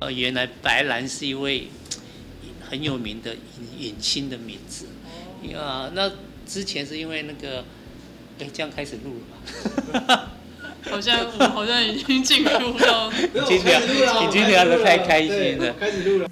[0.00, 1.68] 呃，原来白兰是一位
[2.68, 4.86] 很有名的影影星的名字。
[5.56, 6.10] 啊，那
[6.46, 7.64] 之前是因为那个，
[8.38, 9.20] 哎，这样开始录
[9.92, 10.32] 了吧？
[10.90, 15.72] 好像我好像已经进入到，已经聊，已经聊得太开心了。
[15.74, 16.30] 开始录了。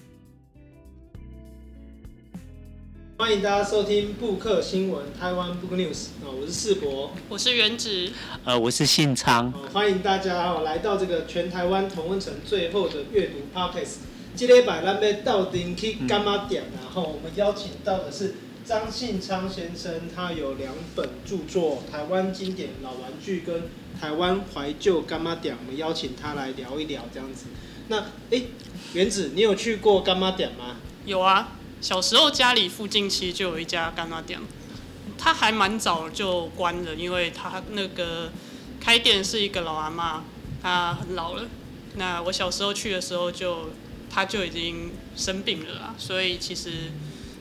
[3.28, 8.10] 欢迎大家收听布克新闻台湾 Book News 啊，我是世博，我是原子，
[8.42, 9.52] 呃，我是信昌。
[9.70, 13.96] 欢迎大家哦来到这个全台湾同温层最后的阅读 Podcast。
[14.34, 16.62] 这礼拜咱们到顶去干嘛点？
[16.80, 23.56] 然后我们邀请到的是张信昌先生，他有两本著作《台湾经典老玩具》跟
[24.00, 27.44] 《台湾怀旧干嘛点》，我们邀请他来聊一聊这样子。
[27.88, 28.40] 那哎，
[28.94, 30.76] 原子，你有去过干嘛点吗？
[31.04, 31.56] 有啊。
[31.80, 34.40] 小时候家里附近其实就有一家干妈店，
[35.16, 38.32] 他还蛮早就关了，因为他那个
[38.80, 40.24] 开店是一个老阿妈，
[40.60, 41.44] 她很老了。
[41.94, 43.70] 那我小时候去的时候就，
[44.10, 46.70] 她就已经生病了啦，所以其实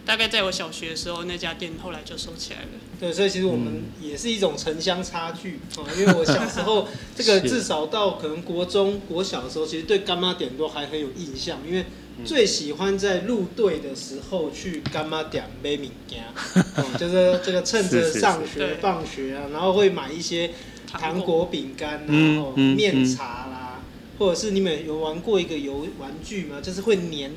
[0.05, 2.67] 大概在我小学的时候，那家店后来就收起来了。
[2.99, 11.83] 对，所以其实我们也是一种城乡差距啊，因为我小时候这个至少到可能国中、国小的时候，其实对干妈店都还很有印象，因为。
[12.25, 16.23] 最喜欢在入队的时候去干妈店买物件，
[16.97, 20.51] 就是这个趁着上学放学啊，然后会买一些
[20.91, 23.81] 糖果饼干，然后面茶啦，
[24.17, 26.59] 或者是你们有玩过一个游玩具吗？
[26.61, 27.31] 就是会黏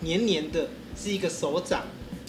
[0.00, 0.68] 黏黏的，
[1.00, 1.82] 是一个手掌，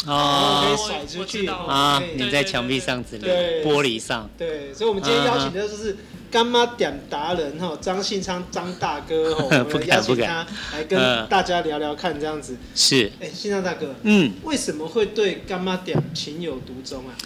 [0.06, 3.28] 然后可以甩出去啊，粘在墙壁上之类
[3.64, 4.30] 的，玻璃上。
[4.38, 5.98] 对，所以我们今天邀请的就是。
[6.38, 12.56] 柑仔店达人哈，张信昌张大哥哈， 我们邀请他来跟大家聊聊看这样子。
[12.76, 17.18] 是，哎，信昌大哥，嗯，为什么会对干妈点情有独钟啊？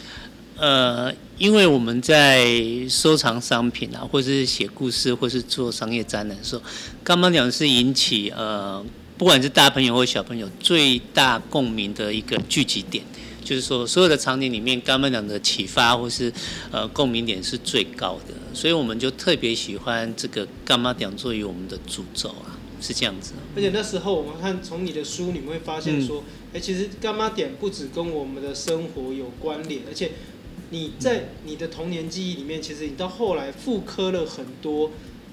[0.56, 2.48] 呃，因为我们在
[2.88, 6.62] 收藏商品啊，或是写故事，或是做商业展览的时候，
[7.04, 8.82] 干妈点是引起呃，
[9.18, 13.04] 不管是大朋友或小朋友最大共鸣的一个聚集点。
[13.44, 16.32] 就是说，所有的场景里面，柑仔店的启发或是
[16.72, 23.34] 呃共鸣点是最高的，所以我们就特别喜欢这个柑仔店作为我们的主轴啊，是这样子。
[23.56, 26.20] 而且那时候我们看从你的书，你们会发现说，
[26.54, 30.12] 哎、嗯欸，其实干妈点不只跟我们的生活有关联，而且
[30.70, 34.92] 你在你的童年记忆里面，其实你到后来复刻了很多。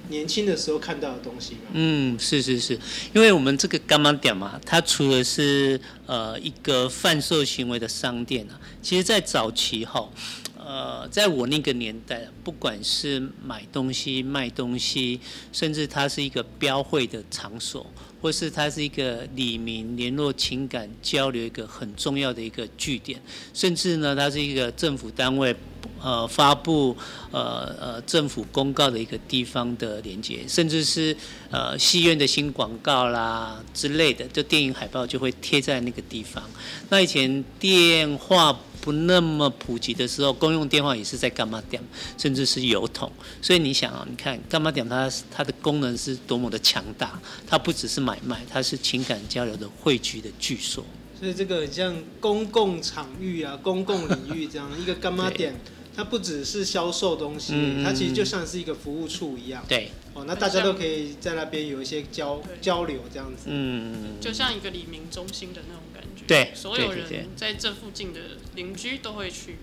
[0.08, 1.56] 年轻的时候看到的东西？
[1.72, 2.78] 嗯，是是是，
[3.14, 10.08] 因为我们这个柑仔店嘛，它除了是呃一个贩售行为的商店啊，其实在早期哈，
[10.56, 15.20] 呃，在我那个年代，不管是买东西、卖东西，
[15.52, 17.86] 甚至它是一个标会的场所，
[18.20, 23.20] 或是它是一个里民联络情感交流一个很重要的一个据点，
[23.54, 25.54] 甚至呢，它是一个政府单位。
[26.00, 26.96] 呃，发布
[27.32, 31.16] 呃呃政府公告的一个地方的连接，甚至是
[31.50, 36.42] 呃戏院的新广告啦之类的，就电影海报就会贴在那个地方。
[36.88, 41.82] 那以前电话不那么普及的时候，公用电话也是在干嘛点，
[42.16, 43.10] 甚至是邮筒。
[43.42, 50.84] 所以你想啊，你看干嘛点它它的功能是多么的强大，它不只是买卖，它是情感交流的汇聚的据所。
[51.18, 55.54] 所以这个像公共场域啊， 公共领域这样一个干嘛点。
[55.96, 59.64] 它不只是销售东西，嗯，它其实就像是一个服务处一样。
[59.66, 63.46] 对，哦，那大家都可以在那边有一些交交流这样子。
[63.46, 65.82] 嗯，就像一个黎明中心的那种。
[66.28, 68.20] 对，所有人在这附近的
[68.54, 69.56] 邻居都会去。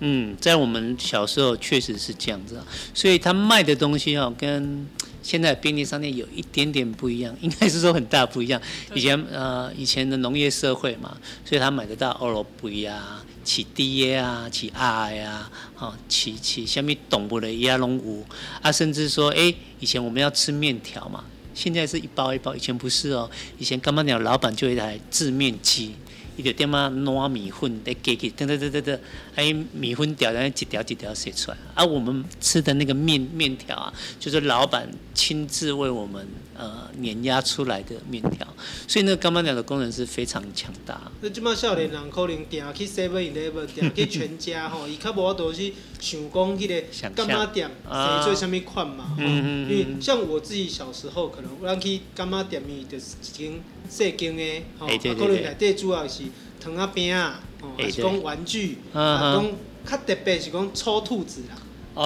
[0.00, 2.60] 嗯，在我们小时候确实是这样子，
[2.92, 4.86] 所以他卖的东西哦，跟
[5.22, 8.60] 现在便利商店有一点点不一样，应该是说很大不一样。
[8.94, 13.24] 以前呃，以前的农业社会嘛，所以他买得到欧罗杯啊。
[13.44, 18.22] 起低啊，起矮呀，哦，起起下面懂不的鸭龙舞
[18.60, 21.24] 啊，甚至说，哎、欸，以前我们要吃面条嘛，
[21.54, 25.94] 现在是一包一包，以前不是哦，以前柑仔店老板就有一台制面机。
[26.38, 29.00] 一个点嘛糯米粉，得给给，等等等等等，
[29.34, 31.56] 还米粉条，然后一条一条写出来。
[31.74, 36.24] 而、我们吃的那个面面条啊，就是老板亲自为我们
[36.58, 38.46] 呃碾压出来的面条，
[38.86, 41.00] 所以那个柑仔店的功能是非常强大。
[41.22, 49.16] 那即马少年人可能定去 Seven Eleven，定去 全家吼，伊较无多是想讲迄个干妈店是做啥物款嘛？
[49.18, 56.24] 嗯嗯，因为像我自己小时候，可能咱去干妈店面就是一间细间的，吼、欸，可能内底主要是。
[56.60, 59.46] 糖仔饼啊，哦，还是讲玩具，啊，讲
[59.86, 61.54] 较特别是讲臭兔子啦，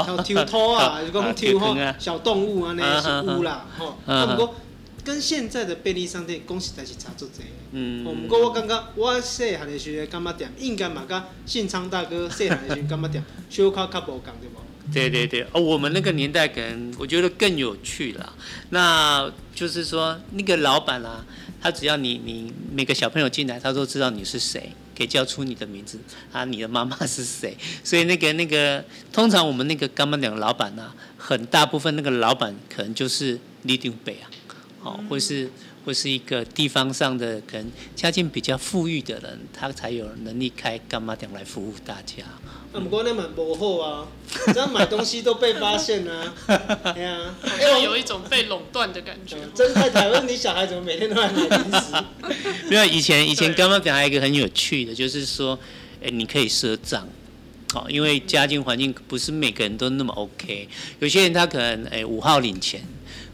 [0.03, 3.99] 还有抽兔啊， 还是讲抽吼小动物啊，那些是有啦，吼。
[4.07, 4.55] 啊，不过
[5.05, 7.43] 跟现在的便利商店讲实在是差足济。
[7.73, 8.07] 嗯。
[8.07, 14.63] 哦，不过我感觉我细汉的时阵柑仔店应该嘛，甲信昌大哥细汉的时阵柑仔店小可较无共对无？
[14.93, 18.33] 对对对，哦，我们那个年代可能我觉得更有趣了。
[18.71, 21.25] 那就是说，那个老板啊，
[21.61, 25.99] 他只要你你每个小朋友进来，他都知道你是谁，可以叫出你的名字
[26.33, 27.57] 啊，你的妈妈是谁。
[27.83, 34.31] 所以那个那个，通常我们那个干妈店老板啊，很大部分那个老板可能就是立定北啊，
[34.83, 35.51] 哦，或是。
[35.85, 42.23] 或是一个地方上的可能家境比较富裕的人，他才有能力开干妈店来服务大家。
[42.73, 44.09] 啊，不过那蛮不好啊，
[44.47, 46.35] 这样买东西都被发现啊。
[46.95, 49.37] 对啊，好像有一种被垄断的感觉。
[49.55, 52.05] 真太太问你小孩怎么每天都来买零食？
[52.69, 55.59] 没有，以前以前刚刚讲还有一个很有趣的，就是说，
[56.03, 57.07] 哎，你可以赊账，
[57.73, 60.69] 好，因为家境环境不是每个人都那么 OK，
[61.01, 62.83] 有些人他可能哎五号领钱。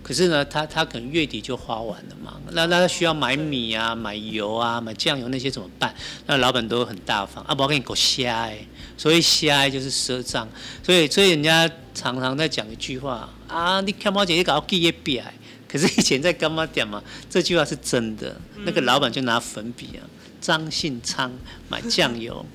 [0.08, 5.94] 可是呢，他他可能月底就花完了嘛，那那他需要买米啊、买油啊、买酱油那些怎么办？
[6.25, 7.44] 那老板都很大方。
[7.44, 8.58] 啊，不要给你搞瞎哎，
[8.96, 10.49] 所以瞎就是赊账，
[10.82, 15.34] 所以所以人家常常在讲一句话啊，你看猫姐姐搞记忆笔哎，
[15.69, 18.34] 可是以前在干妈店嘛，这句话是真的，
[18.64, 20.08] 那个老板就拿粉笔啊，
[20.40, 21.31] 张信昌
[21.69, 22.46] 买酱油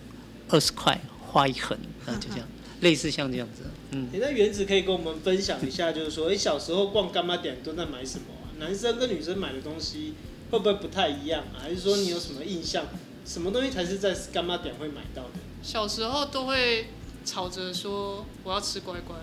[0.50, 1.78] 二十块画一横，
[2.08, 2.48] 那就这样，
[2.82, 3.62] 类似像这样子。
[3.94, 8.50] 你那原子可以跟我们分享一下，就是说，哎，小时候逛干妈点都在买什么啊？
[8.60, 10.13] 男生跟女生买的东西
[10.51, 11.62] 会不会不太一样啊？
[11.62, 12.86] 还是说你有什么印象？
[13.25, 15.40] 什么东西才是在干妈点会买到的？
[15.62, 16.88] 小时候都会
[17.24, 19.16] 吵着说我要吃乖乖，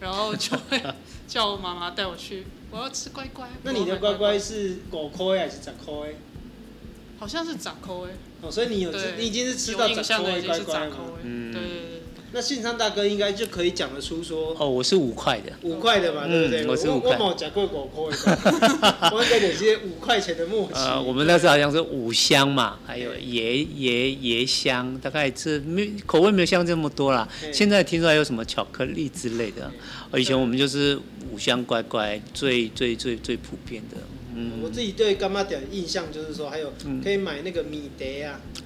[0.00, 0.82] 然后就会
[1.28, 3.48] 叫我妈妈带我去，我要吃乖乖。
[3.62, 6.14] 那你的乖乖是五块还是十块？
[7.18, 7.94] 好像是十块。
[8.40, 10.96] 哦，所以你有你已经是吃到十块乖乖了。
[11.22, 11.93] 嗯，对对对。
[12.34, 16.66] 那信昌大哥应该就可以讲得出说哦，我是五块的，五块的嘛，对不对？
[16.66, 17.16] 我是五块。
[17.16, 18.02] 我冇讲过五块，
[19.12, 19.22] 我
[19.54, 20.74] 些五块钱的默契。
[20.82, 27.28] 呃，我们那时候好像是五香嘛，还有椰椰椰香，大概是没口味没有像这么多啦。
[27.52, 29.70] 现在听说还有什么巧克力之类的，
[30.18, 30.98] 以前我们就是
[31.32, 33.96] 五香乖乖最最最最普遍的。
[34.34, 36.72] 嗯，我自己对干妈店的印象就是说，还有
[37.02, 38.04] 可以买那个米德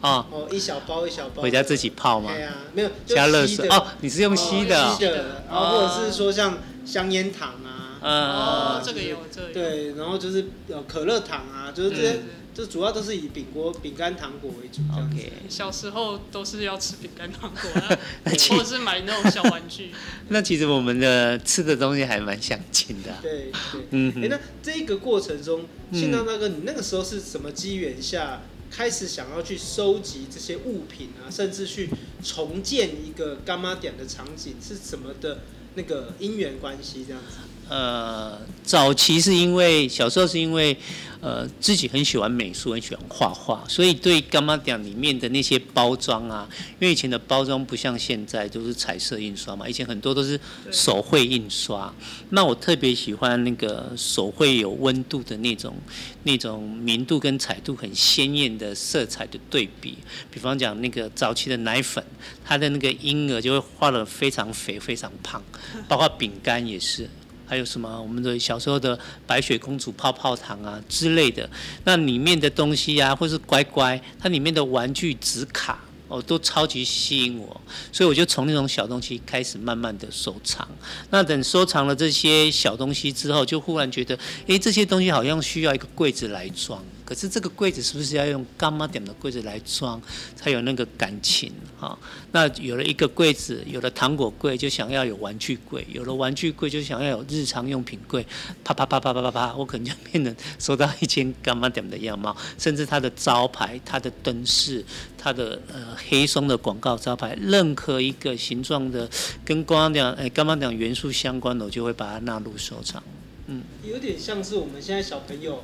[0.01, 2.33] 啊，哦，一小包一小包，回家自己泡吗？
[2.35, 12.21] 对啊，没有，加热水哦，你是用吸的，吸的，然后或者是说像香烟糖啊，哦，这个有，这个有，对，然后就是呃可乐糖啊，就是这些。
[12.59, 15.17] 就主要都是以饼果、饼干、糖果为主这样子。
[15.17, 15.31] Okay.
[15.49, 17.71] 小时候都是要吃饼干、糖果，
[18.51, 19.93] 或者是买那种小玩具。
[20.31, 23.19] 那其实我们的吃的东西还蛮相近的、啊。
[23.23, 24.13] 对对，嗯。
[24.17, 31.89] 哎、欸，那这一个过程中，信昌大哥，你那个时候是什么机缘下开始想要去收集这些物品啊，甚至去
[32.25, 35.43] 重建一个干妈点的场景，是什么的
[35.77, 37.37] 那个因缘关系这样子？
[37.69, 40.77] 呃，早期是因为小时候是因为。
[41.21, 46.49] 呃，自己很喜欢美术，很喜欢画画，所以对柑仔店里面的那些包装啊，
[46.79, 50.39] 因为以前的包装不像现在都是彩色印刷嘛，以前很多都是
[50.71, 51.93] 手绘印刷。
[52.31, 55.75] 那我特别喜欢那个手绘有温度的那种，
[56.23, 59.99] 那种明度跟彩度很鲜艳的色彩的对比。
[60.31, 62.05] 比方讲那个早期的奶粉，
[62.45, 65.43] 它的那个婴儿就会画的非常肥、非常胖，
[65.89, 67.11] 包括饼干也是。
[67.49, 68.01] 还有什么？
[68.01, 71.49] 我们的小时候的白雪公主泡泡糖啊之类的，
[71.85, 75.81] 那里面的东西、啊，或是乖乖，它里面的玩具纸卡。
[76.11, 77.61] 哦，都超级吸引我，
[77.93, 80.67] 所以我就从那种小东西开始慢慢的收藏。
[81.11, 86.83] 那等收藏了这些小东西之后，就忽然觉得，诶，这些东西好像需要一个柜子来装。
[87.09, 89.99] 可是这个柜子是不是要用柑仔店的柜子来装，
[90.37, 91.51] 才有那个感情？
[91.81, 91.99] 哈、
[92.33, 98.27] 那有了一个柜子，有了糖果柜，就想要有玩具柜；有了玩具柜，就想要有日常用品柜。
[98.63, 104.85] 啪啪啪啪啪啪啪，我可能就变成收到一间柑仔店的样貌，甚至它的招牌、它的灯饰、
[105.17, 105.97] 它的呃。
[106.11, 109.09] 黑松的广告招牌，任何一个形状的
[109.45, 113.03] 跟柑仔店哎，柑仔店元素相关的，我就会把它纳入收藏。
[113.47, 115.63] 嗯，有点像是我们现在小朋友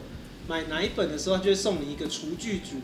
[0.49, 2.77] 买奶粉的时候，他就会送你一个厨具组，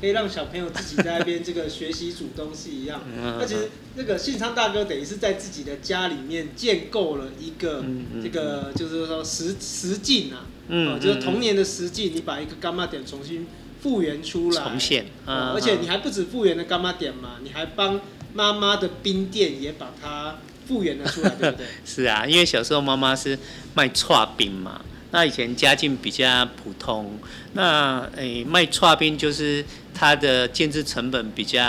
[0.00, 3.00] 可以让小朋友自己在那边这个学习煮东西一样。
[3.38, 7.84] 那其实那个信昌大哥等于是在自己的家里面建构了一个
[8.22, 13.46] 这个，就是说实实境啊，嗯，就是童年的实境，你把一个干妈点重新。
[13.84, 18.00] 复原出来，重现，嗯，而且你还不止复原了干妈点嘛，你还帮
[18.32, 21.66] 妈妈的冰店也把它复原了出来，对不对？
[21.84, 23.38] 是啊，因为小时候妈妈是
[23.74, 24.80] 卖串冰嘛，
[25.14, 27.16] 那以前家境比较普通，
[27.52, 29.64] 那诶、卖剉冰就是。
[29.96, 31.62] 它的建制成本比较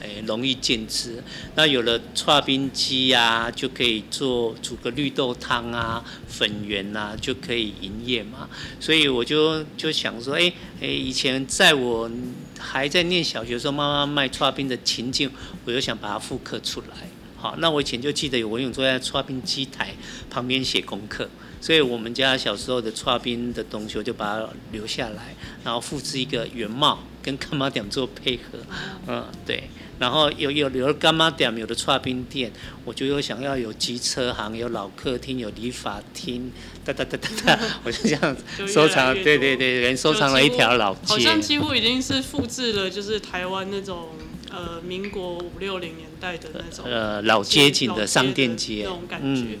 [0.00, 1.20] 诶、容易建置，
[1.56, 8.48] 那有了剉冰机啊，就可以做煮个绿豆汤啊、粉圆啊，就可以营业嘛。
[8.78, 12.08] 所以我就就想说，诶、诶、以前在我
[12.56, 15.28] 还在念小学的时候，妈妈卖剉冰的情境，
[15.64, 17.08] 我就想把它复刻出来。
[17.36, 19.92] 好，那我以前就记得有文勇坐在搓冰机台
[20.30, 21.28] 旁边写功课，
[21.62, 28.58] 所以我们家小时候的搓冰的东西，我就把它留下来，然后复制一个原貌，跟干妈店做配合，
[29.06, 29.70] 嗯，对。
[30.00, 32.50] 然后有有有了柑仔店，有的搓冰店，
[32.84, 36.50] 我就又想要有机车行，有老客厅，有理发厅，
[36.84, 44.08] 哒哒哒哒哒， 我就这样子收藏，对对对，人收藏了一条老街，好像几乎已经是复制了，就是台湾那种
[44.50, 49.52] 呃民国五六零年代的那种呃老街景的商店街那种感觉。
[49.52, 49.58] 嗯、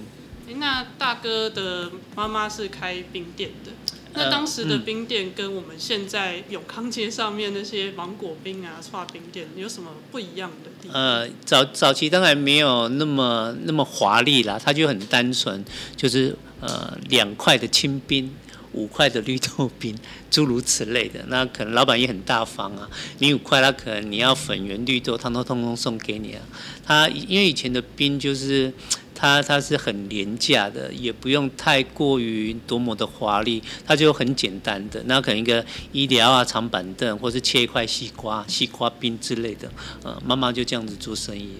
[0.62, 3.72] 那大哥的妈妈是开冰店的。
[4.14, 11.02] 那当时的冰店跟我们现在永康街上面那些芒果冰啊、串冰店有什么不一样的地方？
[11.02, 15.64] 呃，早早期当然没有那么那么华丽啦，它就很单纯，
[15.96, 18.32] 就是呃两块的清冰，
[18.72, 19.98] 五块的绿豆冰，
[20.30, 21.24] 诸如此类的。
[21.26, 22.88] 那可能老板也很大方啊，
[23.18, 26.42] 你五块，他可能你要粉圆绿豆，他都通通送给你啊。
[26.84, 28.72] 他因为以前的冰就是。
[29.14, 35.02] 它它是很廉价的，也不用太过于多么的华丽，它就很简单的。
[35.06, 39.70] 那可能一个医疗啊、长板凳，或是切一块西瓜、西瓜冰之类的，
[40.02, 41.50] 呃，妈妈就这样子做生意。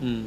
[0.00, 0.24] 嗯。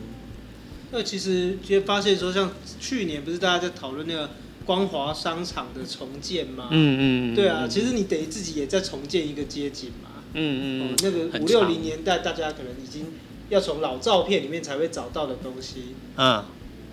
[0.92, 2.50] 那其实就发现说，像
[2.80, 4.30] 去年不是大家在讨论那个
[4.64, 6.70] 光华商场的重建吗？
[6.72, 7.36] 嗯嗯。
[7.36, 10.24] 对啊，其实你等于自己也在重建一个街景嘛。
[10.34, 10.88] 嗯嗯。
[10.88, 13.08] 哦，那个五六零年代，大家可能已经
[13.50, 15.96] 要从老照片里面才会找到的东西。
[16.16, 16.46] 嗯。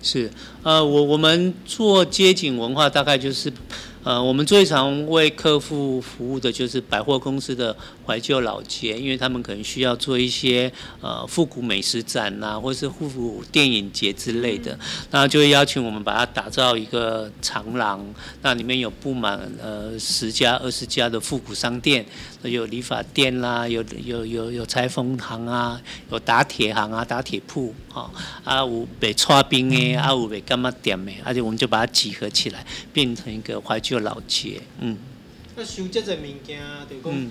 [0.03, 0.29] 是，
[0.61, 3.51] 呃，我我们做街景文化，大概就是。
[4.05, 7.73] 呃，我们最常为客户服务的就是百货公司的
[8.05, 10.69] 怀旧老街，因为他们可能需要做一些
[10.99, 14.77] 呃复古美食展呐、啊，或是复古电影节之类的，
[15.11, 18.05] 那就会邀请我们把它打造一个长廊，
[18.41, 22.05] 那里面有布满呃十家二十家的复古商店，
[22.41, 25.81] 有理发店啦，有有有有裁缝行啊，
[26.11, 28.11] 有打铁行啊，打铁铺啊，
[28.43, 33.99] 啊有卖剉冰的，啊有被干嘛点的，而且我们就把它集合起来，变成一个怀旧。
[33.99, 34.97] 老街，嗯。
[35.55, 36.59] 那收这个物件，
[36.89, 37.29] 就讲，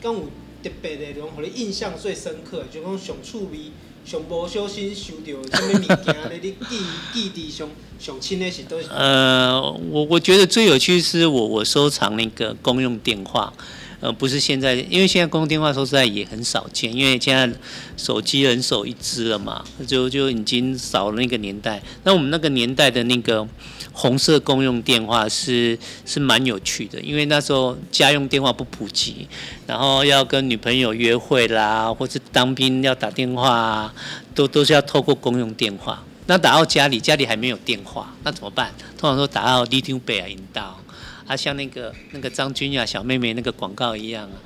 [0.00, 0.30] 敢有
[0.62, 3.72] 特别的，让你印象最深刻，就讲上趣味、
[4.04, 8.86] 上无小心收到什么物件， 你记记忆上上亲的是都是。
[8.88, 9.60] 呃，
[9.90, 13.52] 我我觉得最有趣是我我收藏那个公用电话。
[14.00, 17.50] 呃，不是现在，因为现在公用电话说实在也很少见，因为现在
[17.96, 21.82] 手机人手一支了嘛，就就已经少了那个年代。
[22.04, 23.46] 那我们那个年代的那个
[23.92, 29.26] 红色公用电话是是蛮有趣的，因为那时候家用电话不普及，
[29.66, 33.92] 然后要跟女朋友约会啦，或是当兵要打电话，
[34.34, 36.04] 都都是要透过公用电话。
[36.26, 38.74] 那打到家里，家里还没有电话，那怎么办？
[38.98, 40.78] 通常说打到里长伯啊引导。
[41.26, 44.38] 啊，像那个那个张君雅小妹妹那个广告一样啊，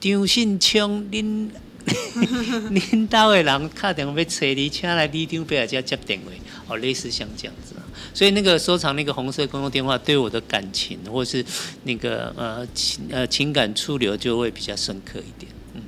[0.00, 1.48] 张信聪，恁
[1.84, 6.30] 恁兜的人打电话要找你，请来里长伯家接电话，
[6.68, 7.82] 哦，类似像这样子啊。
[8.12, 11.44] 所以那个收藏那个红色公用电话，对我的感情或是
[11.84, 15.50] 那个呃情呃情感触流就会比较深刻一点。
[15.74, 15.82] 嗯，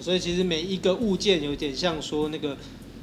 [0.00, 2.56] 所以其实每一个物件有点像说那个。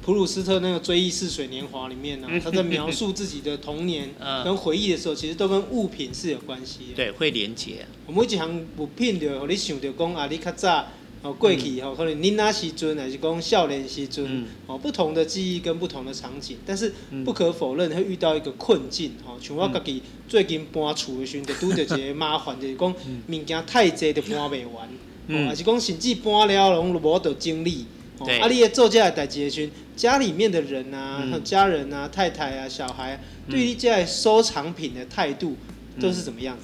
[0.04, 4.10] 普鲁斯特那个《追忆似水年华》里面呢、啊，他在描述自己的童年
[4.44, 6.94] 跟回忆的时候，其实都跟物品是有关系的。
[6.94, 7.86] 对，会连结。
[8.06, 10.84] 我们一项物品就让你想到讲啊，你较早
[11.22, 16.92] 哦过去哦，可能你那时阵还是讲少年时阵哦，不同的记忆跟不同的场景，但是
[17.24, 19.38] 不可否认会遇到一个困境哦。
[19.40, 22.94] 像我家己最近搬厝的时候，就拄到一个麻烦，就是讲
[23.26, 24.86] 物件太济就搬袂完，
[25.28, 27.86] 哦，还是讲甚至搬了拢无得整理。
[28.18, 35.56] 哦，啊，你做这代志的时阵，家里面的人啊，嗯、家人啊，太太啊，小孩，嗯、对于这收藏品的态度
[36.00, 36.56] 都是怎么样？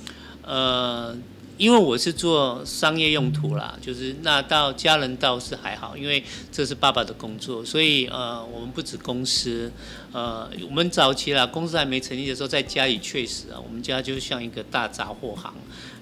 [0.42, 1.16] 呃，
[1.58, 9.70] 因为我是做商业用途啦，就是那到家人倒是还好，因为这是爸爸的工作，所以呃，我们不止公司，
[10.12, 15.52] 呃，我们早期啦，公司还没成立的时候，在家里确实啊，我们家就像一个大杂货行。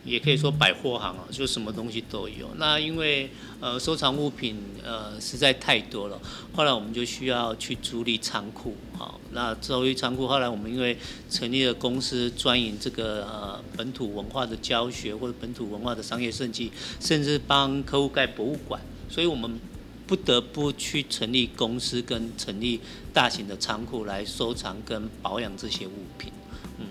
[0.09, 2.49] 也可以说百货行啊，就什么东西都有。
[2.57, 6.19] 那因为呃收藏物品呃实在太多了，
[6.55, 8.75] 后来我们就需要去租赁仓库。
[8.97, 10.97] 好，那租赁仓库，后来我们因为
[11.31, 19.59] 成立了公司，专营这个呃本土文化的教学或者本土文化的商业设计，甚至帮客户盖博物馆，所以我们
[20.07, 22.81] 不得不去成立公司跟成立
[23.13, 26.33] 大型的仓库来收藏跟保养这些物品。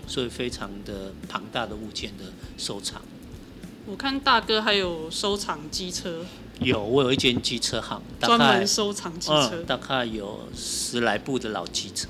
[0.08, 2.26] 嗯，所以非常的庞大的物件的
[2.58, 3.02] 收藏。
[3.86, 6.26] 我看大哥还有收藏机车。
[6.60, 12.10] 有，我有一间机车行，专门收藏机车，嗯，大概有十来部的老机车。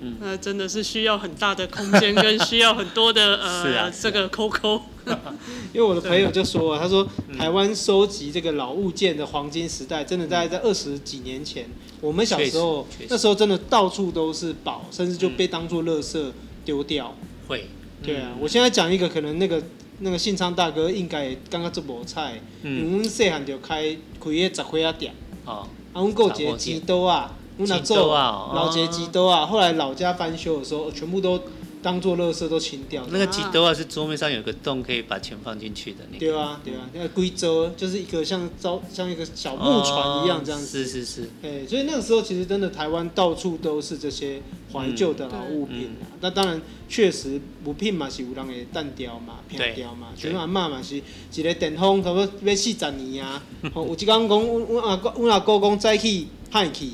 [0.00, 4.80] 嗯，那真的是需要很大的空间，跟需要很多的 呃，是啊，这个抠抠。
[5.72, 7.06] 因为我的朋友就说啊，他说
[7.38, 11.68] 台湾收集这个老物件的黄金时代，真的大概在二十几年前，
[12.00, 16.32] 我们小时候那时候真的到处都是宝，甚至就被当作垃圾
[16.66, 17.14] 丢掉。
[17.48, 17.66] 会，
[18.02, 19.62] 对啊，我现在讲一个可能那个
[20.00, 25.14] 那个信昌大哥应该也刚刚做无菜，嗯，我们细汉就开开个十块仔店，
[25.46, 27.34] 哦，啊，我们过节几多啊？
[27.56, 29.46] 我那做老节几多啊？
[29.46, 31.40] 后来老家翻修的时候，全部都。
[31.86, 33.06] 当做垃圾都清掉。
[33.12, 33.72] 那个几多啊？
[33.72, 36.18] 是桌面上有个洞，可以把钱放进去的那个。
[36.18, 40.84] 对啊，对啊，那个龟舟就是一个像招像一个小木船一样这样子。
[40.84, 41.30] 是是是。
[41.44, 46.10] 哎，所以那个时候其实真的台湾到处都是这些怀旧的老物品啊。
[46.20, 50.08] 那当然确实物品嘛是有人会淡掉嘛、偏掉嘛。
[50.16, 53.40] 像阿嬷嘛是一个电风差不多要四十年啊。
[53.62, 56.88] 有一讲讲，阮阮阿阮阿哥讲早起歹去，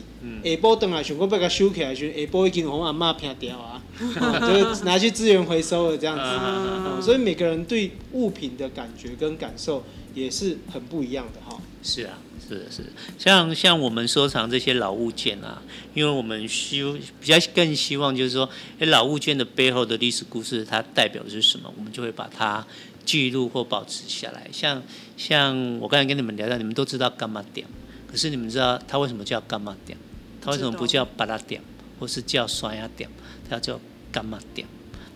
[0.44, 3.71] 下晡回来想讲要甲收起来时，下晡已经互阿嬷偏掉啊。
[4.40, 11.60] 就是拿去资源回收了这样子，嗯，所以每个人对物品的感觉跟感受也是很不一样的哈。
[11.82, 12.18] 是啊，
[12.48, 15.62] 是的，是的，像像我们收藏这些老物件啊，
[15.94, 16.82] 因为我们希
[17.20, 22.64] 比较更希望就是说，哎，老物件的背后的历史故事，它代表的是什么，我们就会把它
[23.04, 24.48] 记录或保持下来。
[24.52, 24.82] 像
[25.16, 27.66] 像我刚才跟你们聊到，你们都知道干嘛点，
[28.10, 29.98] 可是你们知道它为什么叫干嘛点？
[30.40, 31.62] 它为什么不叫巴拉点，
[31.98, 33.08] 或是叫山仔店？
[33.48, 33.78] 它叫
[34.12, 34.66] 柑仔店，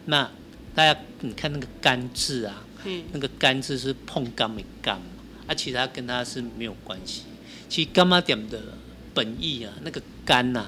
[0.07, 0.31] 那
[0.75, 2.65] 大家你看那个“干”字啊，
[3.13, 5.07] 那个“干”字是碰干没干嘛”，
[5.49, 7.23] 啊，其实它跟它是没有关系。
[7.69, 8.61] 其实柑仔店的
[9.15, 10.67] 本意啊，那个“干”呐，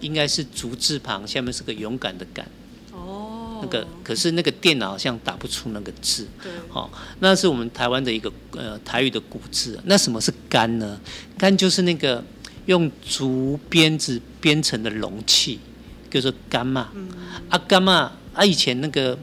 [0.00, 2.46] 应该是竹字旁，下面是个勇敢的“敢”。
[2.92, 3.60] 哦。
[3.62, 6.28] 那个可是那个电脑好像打不出那个字。
[6.42, 6.52] 对。
[6.68, 6.90] 好，
[7.20, 9.80] 那是我们台湾的一个呃台语的古字。
[9.86, 11.00] 那什么是“干”呢
[11.38, 12.22] ？“干”就是那个
[12.66, 15.58] 用竹编子编成的容器。
[16.10, 16.90] 就是柑嘛，
[17.48, 19.18] 啊柑嘛，啊以前那个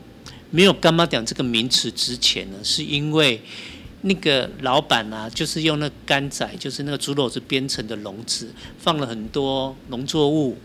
[0.50, 3.42] 没有干妈讲这个名词之前呢，是因为
[4.02, 10.58] 那个老板啊，就是用那干仔，就是那个竹篓子编成的笼子，放了很多农作物，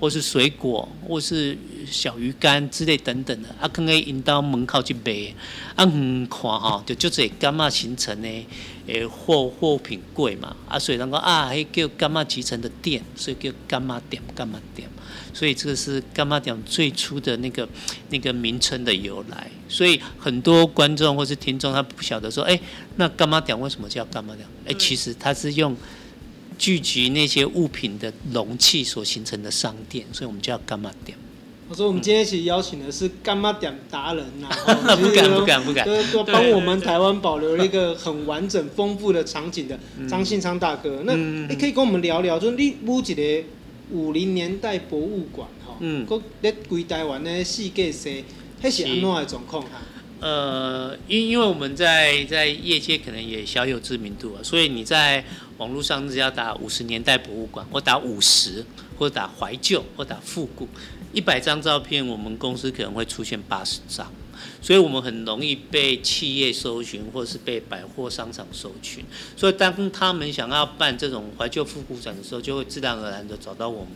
[0.00, 5.34] 或是水果，或是小鱼干之类等等的，啊，可以引到门口去卖，
[5.76, 8.46] 啊，远看哈，就就这干嘛形成呢，
[8.86, 14.88] 诶，货货品柜嘛，啊，所以人讲啊，迄叫干嘛集成的店，所以叫干嘛店，干嘛店。
[15.32, 17.68] 所以这个是干妈店最初的那个
[18.10, 19.50] 那个名称的由来。
[19.68, 22.58] 所以很多观众或是听众他不晓得说，哎，
[22.96, 24.46] 那干妈店为什么叫干妈店？
[24.66, 25.76] 哎，其实它是用
[26.58, 31.16] 聚集那些物品的容器所形成的商店，所以我们叫柑仔店。
[31.68, 41.02] 我说我们今天一起邀请的是干妈店达人呐、 啊，不敢不敢不敢，都帮我们台湾保留了一个很完整丰富的场景的张信昌大哥。
[41.04, 43.44] 那你可以跟我们聊聊，就是你屋几的？
[43.90, 48.10] 五零年代博物馆哈，嗯，搁咧规台湾咧世界赛，
[48.62, 49.80] 迄是安怎的状况哈？
[50.20, 55.24] 呃，因因为我们在在业界可能也小有知名度啊，所以你在
[55.56, 58.64] 网络上只要打五十年代博物馆，或打五十，
[58.98, 60.68] 或打怀旧，或打复古，
[61.12, 64.12] 一百张照片，我们公司可能会出现八十张。
[64.60, 69.04] 所以我们很容易被企业搜寻，或是被百货商场搜寻。
[69.36, 73.92] 所以当他们想要办这种怀旧复古展的时候，就会自然而然的找到我们。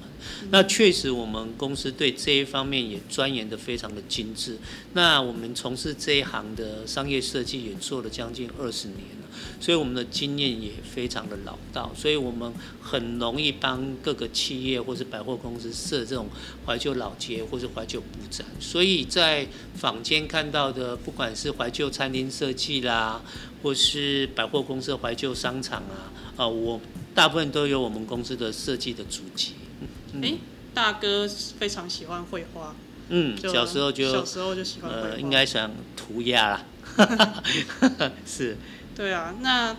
[0.51, 4.57] 那确实，我们公司对这一方面也钻研的非常的精致。
[4.95, 9.24] 那我们从事这一行的商业设计也做了将近二十年了，
[9.61, 11.91] 所以我们的经验也非常的老道。
[11.95, 16.29] 所以我们很容易帮各个企业或是百货公司设这种
[16.67, 18.47] 怀旧老街或是怀旧布展。
[18.61, 23.23] 所以在坊间看到的，不管是怀旧餐厅设计啦，
[23.63, 26.81] 或是百货公司怀旧商场啊，啊，我
[27.15, 29.55] 大部分都有我们公司的设计的足迹。
[30.15, 30.39] 哎、欸，
[30.73, 32.75] 大哥非常喜欢绘画。
[33.09, 34.91] 嗯，小时候就小时候就喜欢。
[34.91, 36.65] 呃，应该想涂鸦啦。
[38.25, 38.57] 是。
[38.95, 39.77] 对啊，那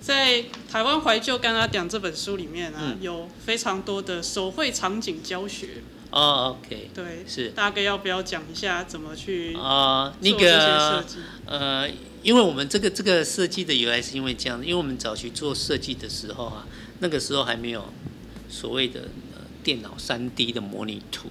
[0.00, 5.82] 在台湾怀旧柑仔店这本书里面呢、啊嗯，有非常多的手绘场景教学。
[6.10, 6.90] 哦，OK。
[6.94, 7.50] 对，是。
[7.50, 10.14] 大哥要不要讲一下怎么去啊？
[10.20, 11.04] 那个
[11.46, 11.88] 呃，
[12.22, 16.66] 因为我们这个这个设计的由来是因为这样，因为我们早期做设计的时候啊，
[17.00, 17.92] 那个时候还没有
[18.48, 19.00] 所谓的。
[19.00, 21.28] 呃电脑三 D 的模拟图，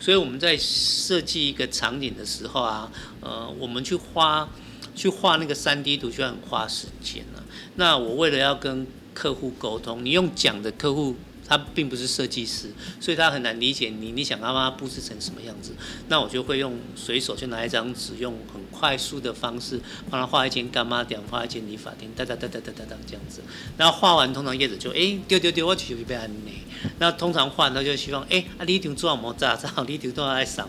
[0.00, 4.48] 所以我们在设计一个场景的时候啊，呃，我们去画
[4.96, 7.44] 去画那个三 D 图就很花时间了。
[7.76, 11.14] 那我为了要跟客户沟通，你用讲的客户
[11.46, 15.72] 他并不是设计师，所以他很难理解你你想让他布置成什么样子。
[16.08, 19.80] 那我就会用随手就拿一张纸，用很快速的方式
[20.10, 23.42] 帮他画一间干妈店，画一间理发店，哒哒哒哒哒哒哒这样子。
[23.76, 26.52] 然后画完，通常叶子就哎丢丢丢，我就被安内。
[26.98, 29.68] 那通常画他就希望哎啊，你张做什么杂照？
[29.86, 30.68] 你张都要来赏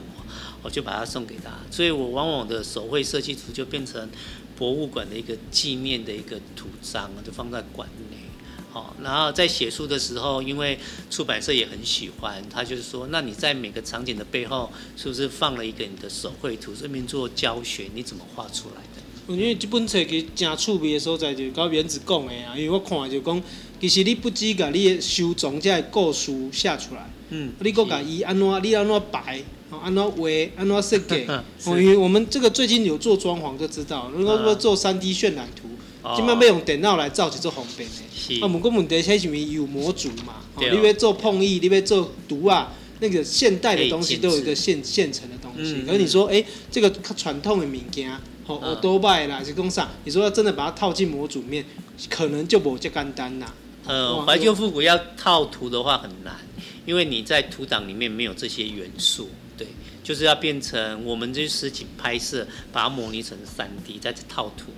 [0.62, 1.52] 我，就把它送给他。
[1.70, 4.10] 所以我往往的手绘设计图就变成
[4.58, 8.18] 博物馆的一个纪念的一个图章，就放在馆内。
[8.70, 10.78] 好，然后在写书的时候，因为
[11.10, 19.34] 出版社也很喜欢，他就是说，那你在每个场景的背后，是不是放了一个你的手绘图，顺便做教学，你怎么画出来的？
[19.34, 23.42] 因为这本册其实真趣味的所在，就跟原子讲的啊，因为我看就讲，
[23.80, 29.02] 其实你不止把你的收藏这个故事写出来，嗯，你搁把伊安怎，你安怎
[29.70, 30.18] 摆，安怎画，
[30.56, 31.28] 安怎设计，
[31.68, 35.68] 因为我们这个最近有做装潢就知道，如果说做三 D 渲染图。
[36.16, 38.40] 今麦要用电脑来造，是做方便的。
[38.40, 40.36] 啊，不过问题是什么有模组嘛？
[40.56, 45.82] 哦，你要做碰意，你要做毒啊，那个现代的东西都有一个现现成的东西。
[45.86, 48.10] 可是你说，哎，这个传统的物件，
[48.46, 49.90] 哦，我多拜啦，是工厂。
[50.06, 51.66] 你说要真的把它套进模组面，
[52.10, 53.54] 可能就不这简单啦。
[53.86, 56.34] 呃，怀旧复古要套图的话很难，
[56.86, 59.28] 因为你在图档里面没有这些元素。
[60.08, 64.72] 对，就是要变成我们这实景拍摄，把它模拟成三 D，再套图。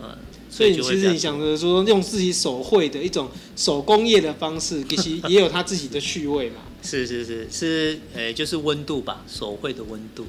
[0.00, 0.16] 嗯。
[0.50, 6.56] 所以其实你想着说用自己手绘的一种手工业的方式，其实也有它自己的趣味嘛。
[6.80, 10.26] 是是是是，呃，就是温度吧，手绘的温度。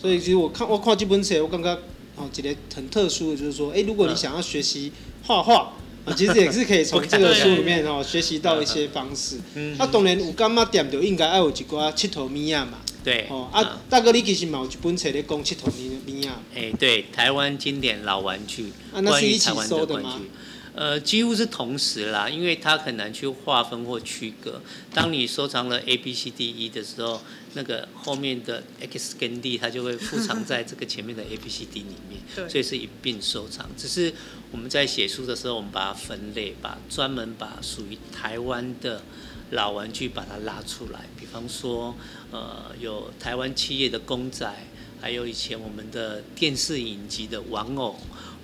[0.00, 1.76] 所以其实我看我看这本书，我刚刚
[2.16, 4.90] 哦，觉得很特殊的，就是说，哎，如果你想要学习
[5.22, 5.72] 画画，
[6.04, 9.36] 啊，其实也是可以从这个书里面哦 学习到一些方式。
[9.54, 9.76] 嗯。
[9.78, 12.78] 那当然有柑仔店就应该要有一寡佚佗物仔嘛。
[13.08, 16.28] 对，哦啊，大哥，你其实嘛有一本册咧讲佚佗物物仔。
[16.54, 20.20] 哎，对，台湾经典老玩具，啊，那是一起收的吗？
[20.74, 24.60] 呃，几乎是同时啦，因为它很难去划分或区隔。
[24.92, 27.22] 当你收藏了 A B C D E 的时候，
[27.54, 33.70] 那个后面的 X 跟 D 它就会附藏在这个前面的 A B C D 里面，所以是一并收藏。
[33.74, 34.12] 只是
[34.52, 39.02] 我们在写书的时候，我们把它分类，把专门把属于台湾的。
[39.50, 41.94] 老玩具把它拉出来，比方说，
[42.30, 44.46] 呃，有台湾企业的公仔，
[45.00, 47.96] 还有以前我们的电视影集的玩偶，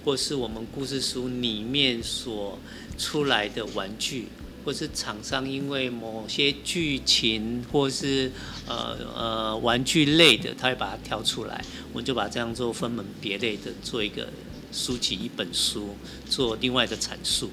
[0.03, 2.59] 或是我们故事书里面所
[2.97, 4.29] 出来的玩具，
[4.65, 8.33] 或是厂商因为某些剧情或是
[8.67, 11.63] 呃呃玩具类的，他会把它挑出来，
[11.93, 14.29] 我们就把这样做分门别类的做一个
[14.73, 15.97] 书籍一本书，
[16.31, 17.51] 做另外一个阐述。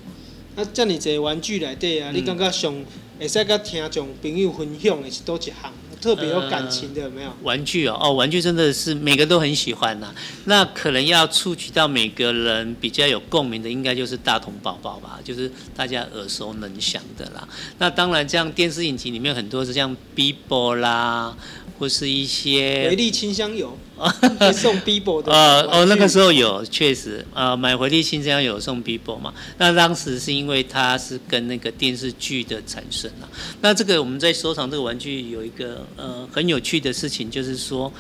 [0.55, 2.73] 那这么多玩具来对啊，嗯、你刚刚想？
[3.21, 5.53] 会使跟听众朋友分享的是多一项
[6.01, 7.31] 特别有感情的有没有？
[7.43, 10.11] 玩具哦，哦，玩具真的是每个都很喜欢呐、
[10.45, 17.47] 那可能要触及到每个人比较有共鸣的，应该就是大同宝宝吧，就是大家耳熟能详的啦。
[17.77, 21.37] 那当然，这样电视影集里面很多是像 Bibo 啦。
[21.81, 24.07] 或是一些回力清香油啊，
[24.53, 29.33] 送 Bibo 的呃哦，那个时候有确实呃买回力清香油送 Bibo 嘛。
[29.57, 33.25] 那当时是因为它是跟那个电视剧的产生啊。
[33.61, 37.91] 那这个我们在收藏这个玩具有一个呃很有趣的事情，就是说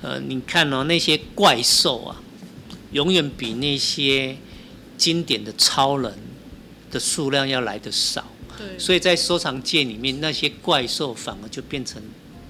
[0.00, 2.16] 呃你看哦那些怪兽啊，
[2.92, 4.34] 永远比那些
[4.96, 6.10] 经典的超人
[6.90, 8.24] 的数量要来的少。
[8.56, 8.78] 对。
[8.78, 12.00] 所以在收藏界里面，那些怪兽反而就变成。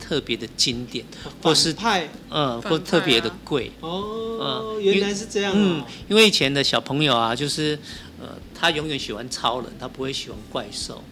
[0.06, 1.04] 特别的经典，
[1.42, 3.72] 或是派，嗯，或特别的贵。
[3.80, 5.56] 哦，嗯、原来是这样、哦。
[5.58, 7.76] 嗯，因为以前的小朋友啊，就是，
[8.20, 11.02] 呃，他永远喜欢超人，他不会喜欢怪兽，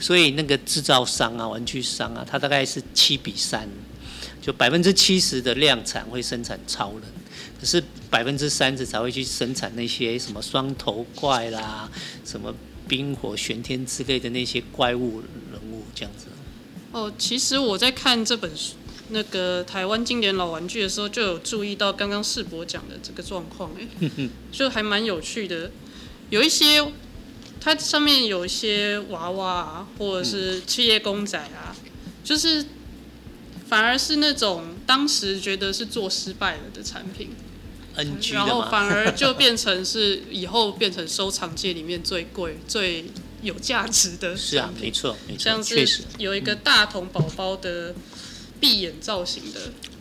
[0.00, 3.68] 所以那个制造商啊，玩具商啊，他大概是七比三，
[4.42, 7.02] 就百分之七十的量产会生产超人，
[7.60, 11.88] 可是百分之三十才会去生产那些什么双头怪啦，
[12.24, 12.52] 什么
[12.88, 15.20] 冰火玄天之类的那些怪物
[15.52, 16.26] 人物这样子。
[16.92, 18.74] 哦，其实我在看这本书，
[19.10, 24.08] 那个台湾经典老玩具的时候，就有注意到刚刚世博讲的这个状况，哎，
[24.50, 25.70] 就还蛮有趣的。
[26.30, 26.84] 有一些，
[27.60, 31.76] 它上面有一些娃娃啊，或者是企业公仔啊，
[32.24, 32.66] 就是
[33.68, 37.30] 反而是那种当时觉得是做失败了的产品
[38.32, 43.04] 然后反而就变成是 以后变成收藏界里面最贵最。
[43.42, 47.94] 有价值的是啊，没错，没错，像是有一个大童宝宝的
[48.58, 49.60] 闭眼造型的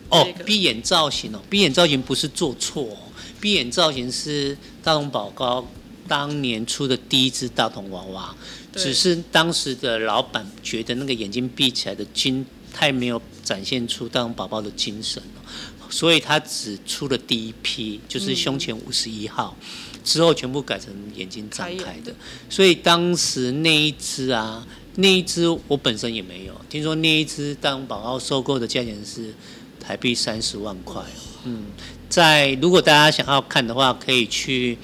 [0.10, 2.98] 哦，闭眼造型哦，闭眼造型不是做错哦，
[3.40, 5.68] 闭眼造型是大同宝宝
[6.08, 8.36] 当年出的第一只大童娃娃，
[8.74, 15.42] 只是当时的老板觉得那个眼睛闭起来的精太没有展现出大同宝宝的精神了，
[15.90, 19.56] 所以他只出了第一批，就是胸前五十一号。
[20.02, 22.16] 之后全部改成眼睛张开的，
[22.50, 29.34] 所以当时那一只啊，那一只我本身也没有，听说那一只大同宝宝收购的价钱是
[29.78, 31.04] 台币三十万块。
[31.44, 31.66] 嗯，
[32.08, 34.78] 在如果大家想要看的话，可以去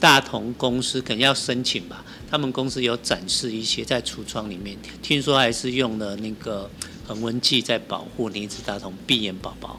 [0.00, 2.02] 大同公司，可能要申请吧。
[2.30, 6.68] 他们公司有展示一些在橱窗里面，听说还是用了那个
[7.06, 9.78] 恒温剂在保护那一只大同闭眼宝宝。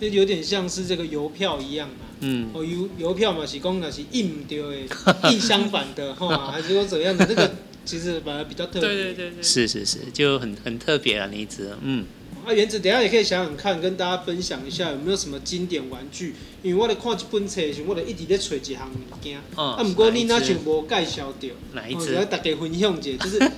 [0.00, 2.06] 就有点像是这个邮票一样嘛。
[2.20, 2.50] 嗯。
[2.52, 4.76] 哦，邮邮票嘛是讲那是印不掉的，
[5.32, 7.26] 印相反的哈， 还是说怎样的？
[7.28, 7.54] 那个
[7.84, 8.80] 其实反而比较特别。
[8.80, 9.42] 对对对对。
[9.42, 11.70] 是是是，就很很特别啊，那一只。
[11.82, 12.04] 嗯。
[12.44, 16.34] 啊，原子，等下也可以想想看，跟大家分享一下有没有什么经典玩具？
[16.62, 19.40] 因为我咧看一本册时，我咧一直咧找一项物件。
[19.56, 19.70] 哦。
[19.70, 21.48] 啊，不过你那就无介绍到。
[21.74, 22.14] 哪一只？
[22.26, 23.52] 大家分享一下，就是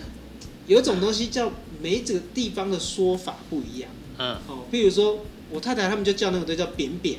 [0.66, 3.90] 有一种东西叫每这个地方的说法不一样。
[4.18, 4.36] 嗯。
[4.46, 5.24] 哦，譬如说。
[5.50, 7.18] 我太太他们就叫那个都叫扁扁，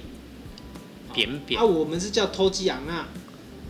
[1.14, 1.60] 扁扁。
[1.60, 3.08] 啊，我们是叫偷鸡昂啊，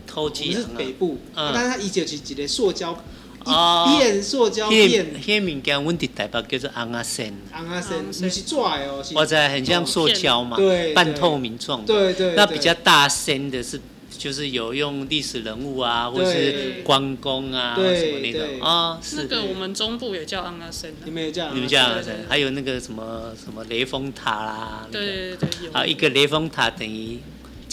[0.06, 0.60] 偷鸡昂。
[0.60, 3.02] 是北部，但是它以前是一个塑胶，
[3.46, 5.12] 一片塑胶片。
[5.12, 7.34] 那个物件，阮伫台北叫做昂啊森。
[7.52, 9.02] 昂啊森，不是拽哦。
[9.14, 10.56] 我知道很像塑胶嘛，
[10.94, 11.86] 半透明状的。
[11.86, 12.34] 对对。
[12.34, 13.80] 那比较大声的是。
[14.20, 18.60] 就是有用历史人物啊，或是关公啊什么那种。
[18.60, 19.16] 啊，是。
[19.16, 27.18] 那个我们中部也叫安阿森，你们也叫，你们叫安阿森，还有那个什么什么雷峰塔啦，对对对，啊，一个雷峰塔等于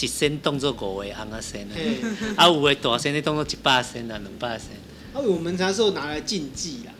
[0.00, 1.68] 一声动作五个安阿森，
[2.34, 4.68] 啊，有个大声的动作一百声啊，两百声。
[5.12, 6.92] 啊，我们那时候拿来竞技啦，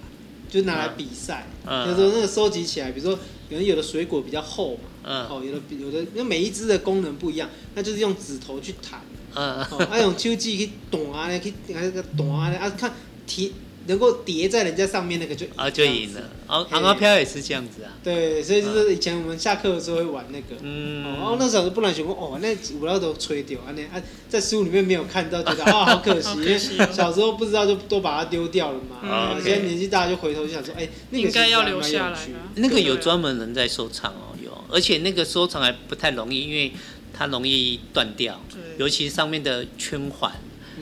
[0.50, 1.46] 就拿来比赛，
[1.86, 3.16] 就是说那个收集起来，比如说
[3.48, 9.00] 可能有的水果比较厚嘛，嗯，哦，有的有的，因为每一只的功能不一样，那就是用指头去弹。
[9.38, 12.92] 嗯，啊，用手指去弹咧，去那个弹呢，啊，看
[13.26, 13.52] 提
[13.86, 16.20] 能够叠在人家上面那个就啊就赢了。
[16.48, 17.92] 哦，昂阿飘也是这样子啊。
[18.02, 20.56] 对，所以就是以前我们下课的时候会玩那个。
[20.60, 21.04] 嗯。
[21.16, 29.08] 哦，那时候不能想说哦，那五老都吹掉，啊，那啊在书里面没有看到，觉得啊 好可惜，因为小时候不知道就都把它丢掉了嘛。
[29.08, 29.40] 啊。
[29.42, 32.18] 现在年纪大就回头就想说，哎，那个应该要留下来。
[32.56, 36.72] 那个有专门人在收藏哦，有，而且那个收藏还不太容易，因为。
[37.18, 38.40] 它容易断掉，
[38.78, 40.32] 尤其上面的圈环，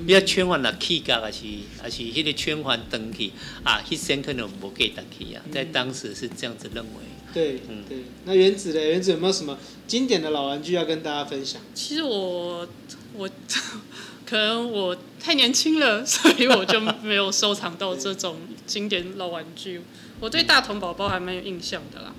[0.06, 1.44] 比较圈环的起角还是
[1.80, 3.30] 还是迄个圈环断去
[3.64, 6.90] 啊，迄些可能无给断去啊，在当时是这样子认为。
[7.32, 7.98] 对，嗯，对。
[8.24, 8.80] 那原子呢？
[8.80, 11.60] 原子有没有什么经典的老玩具要跟大家分享？
[11.74, 12.68] 其实我
[13.14, 13.28] 我
[14.26, 19.80] 可能我太年轻了，所以我就没有收藏到这种经典老玩具。
[20.20, 22.14] 我对大童宝宝还蛮有印象的啦。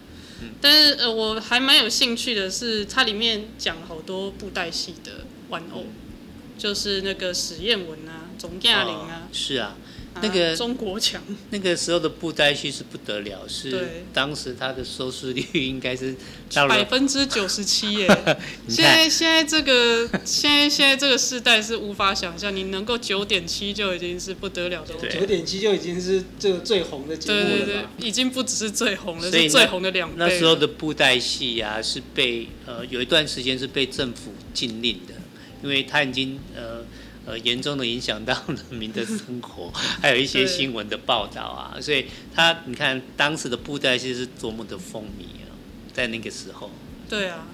[0.61, 5.85] 但是呃，我还蛮有兴趣的是，它里面讲好多布袋戏的玩偶，
[6.57, 9.75] 就是那个史艳文啊、总驾临啊，是啊。
[10.21, 16.15] 那个中国强，那个时候的布袋戏是不得了，是当时它的收视率应该是
[16.67, 18.07] 百分之九十七耶。
[18.67, 25.09] 现在现在这个现在现在这个时代是无法想象，你能够九点七就已经是不得了的。
[25.09, 27.45] 九点七就已经是这个最红的节目了。
[27.45, 30.15] 对对对，已经不只是最红了，是最红的两倍。
[30.17, 35.13] 那时候的布袋戏啊，是被呃有一段时间是被政府禁令的，
[35.63, 36.76] 因为它已经呃。
[37.27, 39.69] 呃，严重的影响到人民的生活，
[40.01, 45.51] 还有一些新闻的报道啊，所以他你看当时的布袋戏是多么的风靡啊，
[45.93, 46.71] 在那个时候。
[47.09, 47.49] 对啊，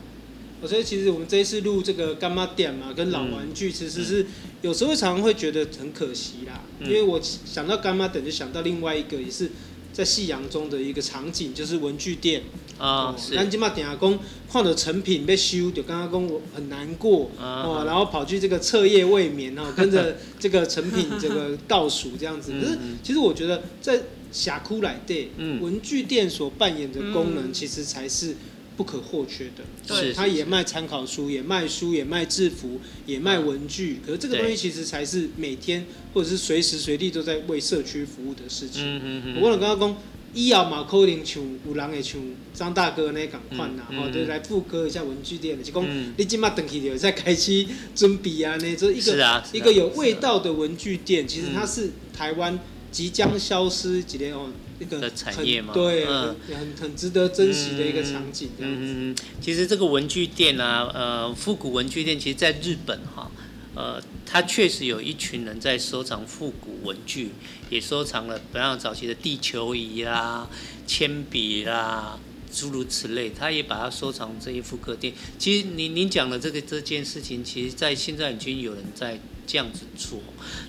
[0.62, 4.28] 我觉得其实我们这一次录这个干妈店嘛，跟老玩具，其实是
[4.62, 9.50] 有时候常常会觉得很可惜啦，因为我想到干妈店，就想到另外一个也是。
[9.92, 12.42] 在夕阳中的一个场景，就是文具店
[12.78, 13.16] 啊。
[13.18, 13.36] 是。
[13.36, 14.20] 咱今嘛点下工，
[14.52, 22.52] 看到成品被修，就刚刚讲我很难过哦，然后跑去这个彻夜未眠哦， 跟着这个成品这个倒数这样子。
[22.62, 25.30] 可是其实我觉得在峡谷来对，
[25.62, 28.36] 文具店所扮演的功能，其实才是。
[28.76, 34.00] 不可或缺的，对，他也卖参考书，也卖书，也卖制服，也卖文具。
[34.04, 38.82] 可是这个东西其实才是每天或者是随时随地都在为社区服务的事情。
[38.84, 39.36] 嗯嗯嗯。
[39.36, 39.98] 我问了刚刚讲，
[40.34, 42.22] 以后嘛可能像有人会像
[42.54, 47.66] 张大哥那样款呐，哦，就来复刻一下文具店，就讲你今嘛等去就再开始
[47.96, 52.60] 准备啊，那这一个一个有味道的文具店，其实它是台湾
[52.92, 54.50] 即将消失几年哦。
[54.80, 58.50] 一个的产业嘛，对，嗯，很很值得珍惜的一个场景。
[58.58, 63.32] 嗯嗯嗯，其实这个文具店啊，呃，复古文具店，其实在日本哈，
[63.76, 67.30] 呃，它确实有一群人在收藏复古文具，
[67.74, 70.48] 也收藏了比较早期的地球仪啦、
[70.86, 72.20] 铅笔啦。
[72.56, 75.12] 诸如此类，他也把它收藏这一副客厅。
[75.40, 80.20] 其实您您讲的这个这件事情，其实在现在已经有人在这样子做。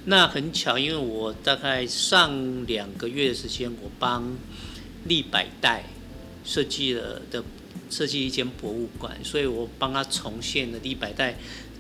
[0.07, 4.35] 那很巧，因为我大概上两个月的时间，我帮
[5.05, 5.85] 立百代
[6.43, 7.45] 设计了的
[7.91, 11.37] 设计一间博物馆，所以我帮他重现了立百代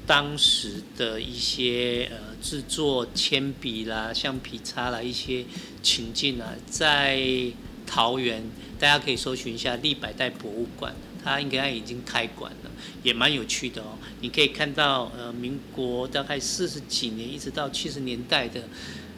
[0.06, 5.44] 当时的一些呃制作铅笔啦、橡皮擦啦一些
[5.82, 7.22] 情境啊，在
[7.86, 8.42] 桃园
[8.78, 12.70] 大家可以搜寻一下立百代博物馆，它应该已经开馆了，
[13.02, 13.98] 也蛮有趣的哦。
[14.20, 18.62] 你可以看到呃民国大概四十几年一直到七十年代的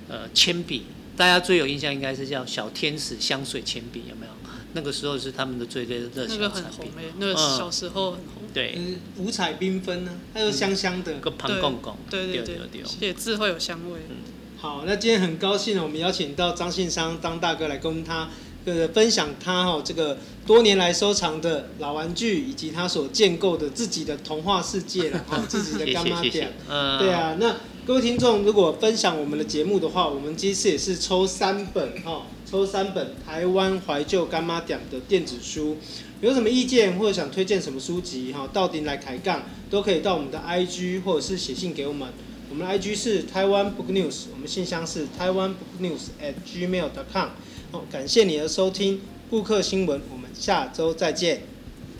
[0.08, 0.84] 呃铅笔，
[1.16, 4.32] 大家最有印象应该是叫小天使香水铅笔，有没有？
[4.76, 8.42] 那个时候是他们的最热热销产品，那个很红哎，那个小时候很红。
[8.42, 8.78] 嗯、对，
[9.16, 14.00] 五彩缤纷呢，还有香香的，个胖公公，对对对，写字会有香味。
[14.10, 14.16] 嗯、
[14.58, 18.28] 好，那今天很高兴我们邀请到张信商张大哥来跟他
[18.66, 26.52] 呃分享他哈这个多年来收藏的老玩具，以及他所建构的自己的童话世界了哈，自己的 干妈店。
[26.68, 32.26] 嗯，对啊，那各位听众如果分享我们的节目的话，我们这次也是抽三本哈。
[32.44, 35.76] 抽三本台湾怀旧柑仔店的电子书，
[36.20, 42.08] 有什么意见或者想推荐什么书籍哈，到底来抬杠都可以到我们的 IG 或者是写信给我们，
[42.50, 47.28] 我们的 IG 是台湾 Book News，我们信箱是台湾 Book News at gmail.com。
[47.70, 51.42] 好，感谢你的收听，布克新闻，我们下周再见，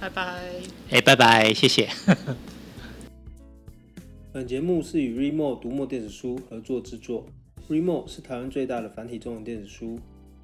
[0.01, 0.43] 拜拜。
[0.91, 1.89] 哎，拜拜，谢谢。
[4.37, 7.27] 本节目是与 Remo 读墨电子书合作制作
[7.71, 9.99] Remo 是台湾最大的繁体中文电子书。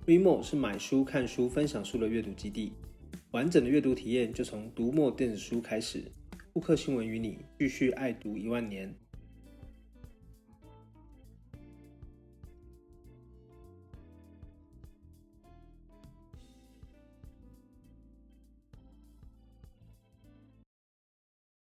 [0.06, 2.72] Remo 是买书、看书、分享书的阅读基地，
[3.32, 6.04] 完整的阅读体验就从读墨电子书开始。
[6.54, 8.94] 布克新闻与你继续爱读一万年。